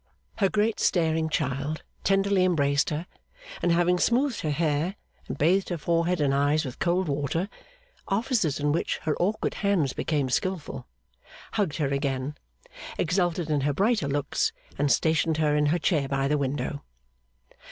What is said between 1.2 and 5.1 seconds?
child tenderly embraced her; and having smoothed her hair,